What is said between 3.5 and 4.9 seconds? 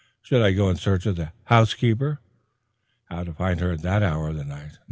her at that hour of the night?